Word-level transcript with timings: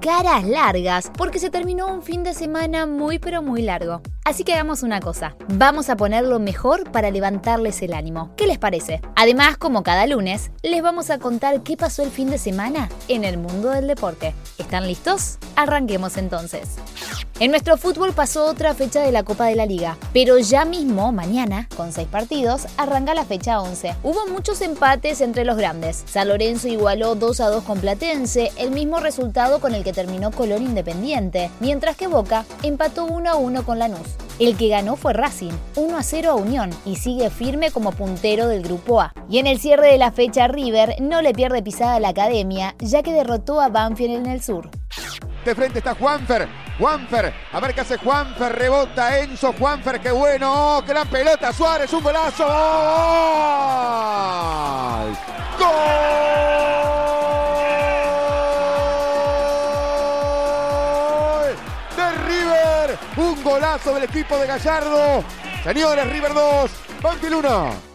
caras 0.00 0.44
largas 0.44 1.10
porque 1.16 1.38
se 1.38 1.50
terminó 1.50 1.86
un 1.88 2.02
fin 2.02 2.24
de 2.24 2.34
semana 2.34 2.86
muy 2.86 3.18
pero 3.18 3.42
muy 3.42 3.62
largo. 3.62 4.00
Así 4.24 4.44
que 4.44 4.54
hagamos 4.54 4.82
una 4.82 5.00
cosa, 5.00 5.36
vamos 5.54 5.88
a 5.88 5.96
ponerlo 5.96 6.38
mejor 6.38 6.90
para 6.90 7.10
levantarles 7.10 7.80
el 7.82 7.94
ánimo. 7.94 8.32
¿Qué 8.36 8.46
les 8.46 8.58
parece? 8.58 9.00
Además, 9.16 9.56
como 9.56 9.82
cada 9.82 10.06
lunes, 10.06 10.50
les 10.62 10.82
vamos 10.82 11.10
a 11.10 11.18
contar 11.18 11.62
qué 11.62 11.76
pasó 11.76 12.02
el 12.02 12.10
fin 12.10 12.30
de 12.30 12.38
semana 12.38 12.88
en 13.08 13.24
el 13.24 13.38
mundo 13.38 13.70
del 13.70 13.86
deporte. 13.86 14.34
¿Están 14.58 14.86
listos? 14.86 15.38
Arranquemos 15.56 16.16
entonces. 16.16 16.76
En 17.40 17.52
nuestro 17.52 17.76
fútbol 17.76 18.14
pasó 18.14 18.46
otra 18.46 18.74
fecha 18.74 19.00
de 19.00 19.12
la 19.12 19.22
Copa 19.22 19.46
de 19.46 19.54
la 19.54 19.64
Liga, 19.64 19.96
pero 20.12 20.40
ya 20.40 20.64
mismo, 20.64 21.12
mañana, 21.12 21.68
con 21.76 21.92
seis 21.92 22.08
partidos, 22.08 22.66
arranca 22.76 23.14
la 23.14 23.24
fecha 23.24 23.60
11. 23.60 23.94
Hubo 24.02 24.26
muchos 24.26 24.60
empates 24.60 25.20
entre 25.20 25.44
los 25.44 25.56
grandes. 25.56 26.02
San 26.06 26.26
Lorenzo 26.26 26.66
igualó 26.66 27.14
2 27.14 27.40
a 27.40 27.48
2 27.48 27.62
con 27.62 27.78
Platense, 27.78 28.50
el 28.58 28.72
mismo 28.72 28.98
resultado 28.98 29.60
con 29.60 29.72
el 29.76 29.84
que 29.84 29.92
terminó 29.92 30.32
Colón 30.32 30.64
Independiente, 30.64 31.48
mientras 31.60 31.96
que 31.96 32.08
Boca 32.08 32.44
empató 32.64 33.04
1 33.04 33.30
a 33.30 33.36
1 33.36 33.62
con 33.62 33.78
Lanús. 33.78 34.16
El 34.40 34.56
que 34.56 34.66
ganó 34.66 34.96
fue 34.96 35.12
Racing, 35.12 35.52
1 35.76 35.96
a 35.96 36.02
0 36.02 36.30
a 36.32 36.34
Unión, 36.34 36.70
y 36.84 36.96
sigue 36.96 37.30
firme 37.30 37.70
como 37.70 37.92
puntero 37.92 38.48
del 38.48 38.64
Grupo 38.64 39.00
A. 39.00 39.12
Y 39.30 39.38
en 39.38 39.46
el 39.46 39.60
cierre 39.60 39.92
de 39.92 39.98
la 39.98 40.10
fecha 40.10 40.48
River 40.48 40.96
no 41.00 41.22
le 41.22 41.34
pierde 41.34 41.62
pisada 41.62 41.94
a 41.94 42.00
la 42.00 42.08
academia, 42.08 42.74
ya 42.80 43.04
que 43.04 43.12
derrotó 43.12 43.60
a 43.60 43.68
Banfield 43.68 44.16
en 44.16 44.26
el 44.26 44.42
sur. 44.42 44.68
De 45.44 45.54
frente 45.54 45.78
está 45.78 45.94
Juanfer. 45.94 46.48
Juanfer, 46.78 47.34
a 47.52 47.60
ver 47.60 47.80
hace 47.80 47.96
Juanfer, 47.96 48.56
rebota 48.56 49.18
Enzo, 49.18 49.52
Juanfer, 49.52 50.00
qué 50.00 50.12
bueno, 50.12 50.78
oh, 50.78 50.82
gran 50.82 51.08
pelota, 51.08 51.52
Suárez, 51.52 51.92
un 51.92 52.04
golazo, 52.04 52.46
¡Gol! 55.58 55.58
¡Gol! 55.58 55.76
De 61.96 62.12
River, 62.28 62.96
un 63.16 63.42
golazo 63.42 63.94
del 63.94 64.04
equipo 64.04 64.38
de 64.38 64.46
Gallardo. 64.46 65.24
Señores, 65.64 66.08
River 66.08 66.32
2, 66.32 66.70
Banfield 67.02 67.34
1. 67.34 67.87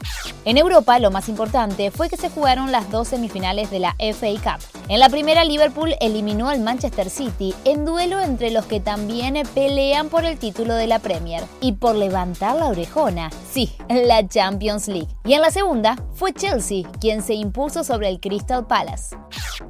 En 0.45 0.57
Europa, 0.57 0.99
lo 0.99 1.09
más 1.09 1.29
importante 1.29 1.89
fue 1.89 2.09
que 2.09 2.17
se 2.17 2.29
jugaron 2.29 2.71
las 2.71 2.91
dos 2.91 3.07
semifinales 3.07 3.71
de 3.71 3.79
la 3.79 3.95
FA 3.97 4.33
Cup. 4.43 4.83
En 4.89 4.99
la 4.99 5.07
primera, 5.07 5.45
Liverpool 5.45 5.95
eliminó 6.01 6.49
al 6.49 6.59
Manchester 6.59 7.09
City 7.09 7.53
en 7.63 7.85
duelo 7.85 8.19
entre 8.19 8.51
los 8.51 8.65
que 8.65 8.81
también 8.81 9.41
pelean 9.55 10.09
por 10.09 10.25
el 10.25 10.37
título 10.37 10.75
de 10.75 10.87
la 10.87 10.99
Premier 10.99 11.43
y 11.61 11.73
por 11.73 11.95
levantar 11.95 12.57
la 12.57 12.67
orejona, 12.67 13.29
sí, 13.49 13.71
la 13.87 14.27
Champions 14.27 14.89
League. 14.89 15.07
Y 15.23 15.33
en 15.33 15.41
la 15.41 15.51
segunda, 15.51 15.95
fue 16.13 16.33
Chelsea 16.33 16.83
quien 16.99 17.21
se 17.21 17.35
impuso 17.35 17.85
sobre 17.85 18.09
el 18.09 18.19
Crystal 18.19 18.67
Palace. 18.67 19.15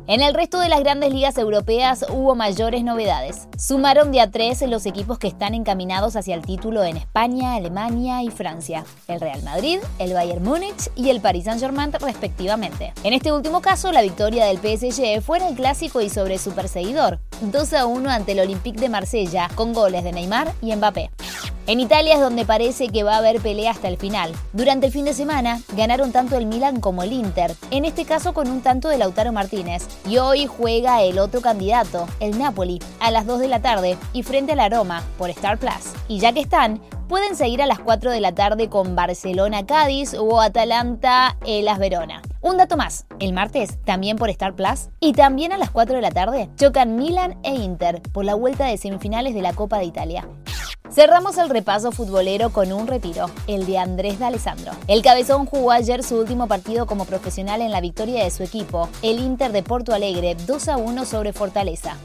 En 0.05 0.21
el 0.21 0.33
resto 0.33 0.59
de 0.59 0.67
las 0.67 0.81
grandes 0.81 1.13
ligas 1.13 1.37
europeas 1.37 2.05
hubo 2.09 2.35
mayores 2.35 2.83
novedades. 2.83 3.47
Sumaron 3.57 4.11
de 4.11 4.19
a 4.19 4.29
tres 4.29 4.61
los 4.63 4.85
equipos 4.85 5.17
que 5.17 5.29
están 5.29 5.53
encaminados 5.53 6.17
hacia 6.17 6.35
el 6.35 6.41
título 6.41 6.83
en 6.83 6.97
España, 6.97 7.55
Alemania 7.55 8.22
y 8.22 8.29
Francia. 8.29 8.83
El 9.07 9.22
Real 9.22 9.41
Madrid, 9.44 9.79
el 10.00 10.11
Bayern 10.11 10.44
Múnich 10.44 10.91
y 10.97 11.09
el 11.09 11.22
Paris 11.22 11.45
Saint-Germain 11.45 11.94
respectivamente. 11.94 12.91
En 13.05 13.13
este 13.13 13.31
último 13.31 13.61
caso, 13.61 13.94
la 13.94 14.01
victoria 14.01 14.45
del 14.45 14.57
PSG 14.57 15.22
fue 15.22 15.38
en 15.38 15.45
el 15.45 15.55
clásico 15.55 16.01
y 16.01 16.09
sobre 16.09 16.38
su 16.38 16.51
perseguidor, 16.51 17.19
2 17.39 17.73
a 17.73 17.85
1 17.85 18.09
ante 18.09 18.33
el 18.33 18.41
Olympique 18.41 18.81
de 18.81 18.89
Marsella, 18.89 19.49
con 19.55 19.72
goles 19.72 20.03
de 20.03 20.11
Neymar 20.11 20.51
y 20.61 20.75
Mbappé. 20.75 21.11
En 21.66 21.79
Italia 21.79 22.16
es 22.16 22.19
donde 22.19 22.46
parece 22.46 22.90
que 22.90 23.03
va 23.03 23.16
a 23.16 23.18
haber 23.19 23.40
pelea 23.40 23.72
hasta 23.72 23.88
el 23.88 23.96
final. 23.96 24.34
Durante 24.51 24.88
el 24.88 24.91
fin 24.91 25.06
de 25.06 25.13
semana 25.13 25.62
ganaron 25.78 26.12
tanto 26.12 26.35
el 26.35 26.46
Milan 26.46 26.81
como 26.81 27.03
el 27.03 27.13
Inter, 27.13 27.56
en 27.72 27.85
este 27.85 28.03
caso 28.03 28.34
con 28.34 28.50
un 28.50 28.59
tanto 28.59 28.90
de 28.90 28.97
Lautaro 28.97 29.31
Martínez. 29.31 29.88
Y 30.06 30.18
hoy 30.18 30.46
juega 30.46 31.02
el 31.03 31.19
otro 31.19 31.40
candidato, 31.40 32.06
el 32.19 32.38
Napoli, 32.38 32.81
a 33.00 33.12
las 33.12 33.25
2 33.25 33.40
de 33.40 33.47
la 33.47 33.62
tarde 33.62 33.97
y 34.12 34.23
frente 34.23 34.52
a 34.52 34.56
la 34.57 34.68
Roma 34.68 35.03
por 35.18 35.29
Star 35.29 35.57
Plus. 35.57 35.94
Y 36.09 36.19
ya 36.19 36.34
que 36.34 36.41
están, 36.41 36.81
pueden 37.07 37.38
seguir 37.38 37.62
a 37.62 37.66
las 37.66 37.79
4 37.79 38.12
de 38.12 38.19
la 38.19 38.34
tarde 38.34 38.68
con 38.68 38.97
Barcelona-Cádiz 38.97 40.16
o 40.16 40.41
Atalanta-Elas 40.41 41.79
Verona. 41.79 42.22
Un 42.41 42.57
dato 42.57 42.75
más, 42.75 43.06
el 43.19 43.31
martes, 43.31 43.79
también 43.85 44.18
por 44.18 44.29
Star 44.29 44.53
Plus, 44.53 44.90
y 45.00 45.13
también 45.13 45.53
a 45.53 45.57
las 45.57 45.72
4 45.72 45.96
de 45.96 46.02
la 46.02 46.12
tarde, 46.12 46.50
chocan 46.57 46.97
Milan 46.97 47.40
e 47.44 47.56
Inter 47.56 48.02
por 48.12 48.25
la 48.25 48.35
vuelta 48.35 48.66
de 48.66 48.75
semifinales 48.75 49.34
de 49.34 49.41
la 49.41 49.53
Copa 49.53 49.78
de 49.78 49.85
Italia. 49.85 50.28
Cerramos 50.93 51.39
el 51.39 51.49
repaso 51.49 51.91
futbolero 51.91 52.51
con 52.51 52.71
un 52.71 52.85
retiro, 52.85 53.25
el 53.47 53.65
de 53.65 53.79
Andrés 53.79 54.19
de 54.19 54.25
Alessandro. 54.25 54.73
El 54.87 55.01
cabezón 55.01 55.47
jugó 55.47 55.71
ayer 55.71 56.03
su 56.03 56.19
último 56.19 56.47
partido 56.47 56.85
como 56.85 57.05
profesional 57.05 57.63
en 57.63 57.71
la 57.71 57.81
victoria 57.81 58.23
de 58.23 58.29
su 58.29 58.43
equipo, 58.43 58.87
el 59.01 59.17
Inter 59.17 59.51
de 59.51 59.63
Porto 59.63 59.95
Alegre, 59.95 60.35
2 60.45 60.67
a 60.67 60.77
1 60.77 61.05
sobre 61.05 61.33
Fortaleza. 61.33 61.97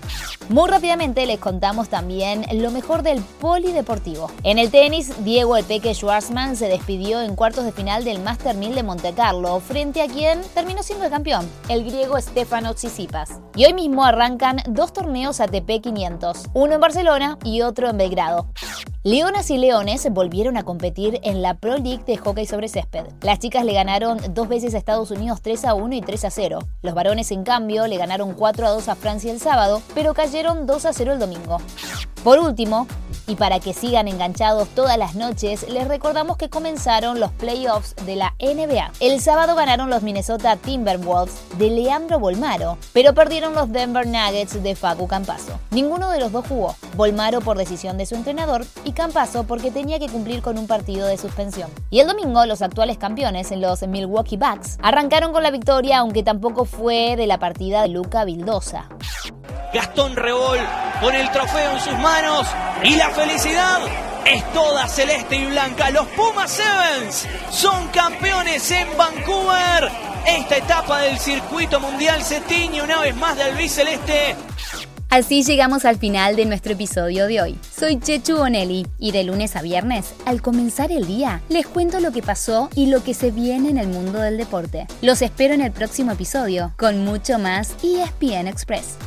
Muy 0.48 0.70
rápidamente 0.70 1.26
les 1.26 1.38
contamos 1.38 1.90
también 1.90 2.46
lo 2.54 2.70
mejor 2.70 3.02
del 3.02 3.20
polideportivo. 3.20 4.30
En 4.42 4.58
el 4.58 4.70
tenis, 4.70 5.22
Diego 5.22 5.58
El 5.58 5.66
Peque 5.66 5.92
Schwarzman 5.92 6.56
se 6.56 6.68
despidió 6.68 7.20
en 7.20 7.36
cuartos 7.36 7.66
de 7.66 7.72
final 7.72 8.04
del 8.04 8.20
Master 8.20 8.56
1000 8.56 8.74
de 8.74 8.82
Monte 8.82 9.12
Carlo, 9.12 9.60
frente 9.60 10.00
a 10.00 10.06
quien 10.06 10.40
terminó 10.54 10.82
siendo 10.82 11.04
el 11.04 11.10
campeón, 11.10 11.46
el 11.68 11.84
griego 11.84 12.18
Stefano 12.18 12.72
Tsitsipas. 12.72 13.32
Y 13.54 13.66
hoy 13.66 13.74
mismo 13.74 14.06
arrancan 14.06 14.62
dos 14.66 14.94
torneos 14.94 15.42
ATP 15.42 15.82
500, 15.82 16.44
uno 16.54 16.72
en 16.72 16.80
Barcelona 16.80 17.38
y 17.44 17.60
otro 17.60 17.90
en 17.90 17.98
Belgrado. 17.98 18.46
Leonas 19.04 19.48
y 19.50 19.58
Leones 19.58 20.10
volvieron 20.10 20.56
a 20.56 20.64
competir 20.64 21.20
en 21.22 21.40
la 21.40 21.54
Pro 21.54 21.76
League 21.76 22.02
de 22.04 22.16
hockey 22.16 22.46
sobre 22.46 22.66
césped. 22.66 23.04
Las 23.22 23.38
chicas 23.38 23.64
le 23.64 23.72
ganaron 23.72 24.18
dos 24.34 24.48
veces 24.48 24.74
a 24.74 24.78
Estados 24.78 25.12
Unidos 25.12 25.40
3 25.40 25.66
a 25.66 25.74
1 25.74 25.94
y 25.94 26.00
3 26.00 26.24
a 26.24 26.30
0. 26.30 26.58
Los 26.82 26.94
varones, 26.94 27.30
en 27.30 27.44
cambio, 27.44 27.86
le 27.86 27.96
ganaron 27.96 28.34
4 28.34 28.66
a 28.66 28.70
2 28.70 28.88
a 28.88 28.96
Francia 28.96 29.30
el 29.30 29.38
sábado, 29.38 29.82
pero 29.94 30.14
cayeron 30.14 30.66
2 30.66 30.84
a 30.84 30.92
0 30.92 31.12
el 31.12 31.20
domingo. 31.20 31.58
Por 32.28 32.40
último, 32.40 32.86
y 33.26 33.36
para 33.36 33.58
que 33.58 33.72
sigan 33.72 34.06
enganchados 34.06 34.68
todas 34.74 34.98
las 34.98 35.14
noches, 35.14 35.66
les 35.70 35.88
recordamos 35.88 36.36
que 36.36 36.50
comenzaron 36.50 37.20
los 37.20 37.32
playoffs 37.32 37.96
de 38.04 38.16
la 38.16 38.34
NBA. 38.38 38.92
El 39.00 39.22
sábado 39.22 39.54
ganaron 39.54 39.88
los 39.88 40.02
Minnesota 40.02 40.56
Timberwolves 40.56 41.34
de 41.56 41.70
Leandro 41.70 42.18
Bolmaro, 42.18 42.76
pero 42.92 43.14
perdieron 43.14 43.54
los 43.54 43.72
Denver 43.72 44.06
Nuggets 44.06 44.62
de 44.62 44.74
Facu 44.74 45.08
Campaso. 45.08 45.58
Ninguno 45.70 46.10
de 46.10 46.20
los 46.20 46.30
dos 46.30 46.46
jugó, 46.46 46.76
Bolmaro 46.96 47.40
por 47.40 47.56
decisión 47.56 47.96
de 47.96 48.04
su 48.04 48.14
entrenador 48.14 48.66
y 48.84 48.92
Campaso 48.92 49.44
porque 49.44 49.70
tenía 49.70 49.98
que 49.98 50.10
cumplir 50.10 50.42
con 50.42 50.58
un 50.58 50.66
partido 50.66 51.06
de 51.06 51.16
suspensión. 51.16 51.70
Y 51.88 52.00
el 52.00 52.08
domingo 52.08 52.44
los 52.44 52.60
actuales 52.60 52.98
campeones, 52.98 53.50
los 53.52 53.88
Milwaukee 53.88 54.36
Bucks, 54.36 54.76
arrancaron 54.82 55.32
con 55.32 55.42
la 55.42 55.50
victoria 55.50 56.00
aunque 56.00 56.22
tampoco 56.22 56.66
fue 56.66 57.16
de 57.16 57.26
la 57.26 57.38
partida 57.38 57.80
de 57.80 57.88
Luca 57.88 58.26
Vildosa. 58.26 58.86
Gastón 59.72 60.16
Rebol 60.16 60.58
con 61.00 61.14
el 61.14 61.30
trofeo 61.30 61.72
en 61.72 61.80
sus 61.80 61.98
manos 61.98 62.46
y 62.82 62.96
la 62.96 63.10
felicidad 63.10 63.80
es 64.24 64.52
toda 64.52 64.88
celeste 64.88 65.36
y 65.36 65.46
blanca. 65.46 65.90
Los 65.90 66.06
Pumas 66.08 66.50
Sevens 66.50 67.26
son 67.50 67.88
campeones 67.88 68.70
en 68.70 68.88
Vancouver. 68.96 69.90
Esta 70.26 70.56
etapa 70.56 71.00
del 71.00 71.18
circuito 71.18 71.80
mundial 71.80 72.22
se 72.22 72.40
tiñe 72.40 72.82
una 72.82 73.00
vez 73.00 73.14
más 73.16 73.36
de 73.36 73.44
albiceleste. 73.44 74.36
Así 75.10 75.42
llegamos 75.42 75.86
al 75.86 75.96
final 75.96 76.36
de 76.36 76.44
nuestro 76.44 76.74
episodio 76.74 77.26
de 77.26 77.40
hoy. 77.40 77.58
Soy 77.74 77.98
Chechu 77.98 78.36
Bonelli 78.36 78.86
y 78.98 79.12
de 79.12 79.24
lunes 79.24 79.56
a 79.56 79.62
viernes, 79.62 80.14
al 80.26 80.42
comenzar 80.42 80.92
el 80.92 81.06
día, 81.06 81.40
les 81.48 81.66
cuento 81.66 82.00
lo 82.00 82.12
que 82.12 82.20
pasó 82.20 82.68
y 82.74 82.86
lo 82.86 83.02
que 83.02 83.14
se 83.14 83.30
viene 83.30 83.70
en 83.70 83.78
el 83.78 83.88
mundo 83.88 84.20
del 84.20 84.36
deporte. 84.36 84.86
Los 85.00 85.22
espero 85.22 85.54
en 85.54 85.62
el 85.62 85.72
próximo 85.72 86.12
episodio 86.12 86.74
con 86.76 87.06
mucho 87.06 87.38
más 87.38 87.74
ESPN 87.82 88.48
Express. 88.48 88.98